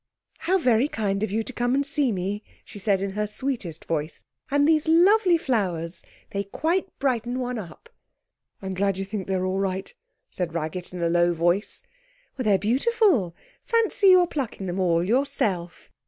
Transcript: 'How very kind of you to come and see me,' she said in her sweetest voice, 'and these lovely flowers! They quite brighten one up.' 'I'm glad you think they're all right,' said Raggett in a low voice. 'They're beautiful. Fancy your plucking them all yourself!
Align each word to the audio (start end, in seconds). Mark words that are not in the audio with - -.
'How 0.39 0.57
very 0.57 0.87
kind 0.87 1.21
of 1.21 1.29
you 1.29 1.43
to 1.43 1.53
come 1.53 1.75
and 1.75 1.85
see 1.85 2.11
me,' 2.11 2.43
she 2.65 2.79
said 2.79 3.03
in 3.03 3.11
her 3.11 3.27
sweetest 3.27 3.85
voice, 3.85 4.23
'and 4.49 4.67
these 4.67 4.87
lovely 4.87 5.37
flowers! 5.37 6.01
They 6.31 6.45
quite 6.45 6.87
brighten 6.97 7.37
one 7.37 7.59
up.' 7.59 7.87
'I'm 8.63 8.73
glad 8.73 8.97
you 8.97 9.05
think 9.05 9.27
they're 9.27 9.45
all 9.45 9.59
right,' 9.59 9.93
said 10.27 10.55
Raggett 10.55 10.91
in 10.91 11.03
a 11.03 11.07
low 11.09 11.35
voice. 11.35 11.83
'They're 12.35 12.57
beautiful. 12.57 13.35
Fancy 13.63 14.07
your 14.07 14.25
plucking 14.25 14.65
them 14.65 14.79
all 14.79 15.03
yourself! 15.03 15.91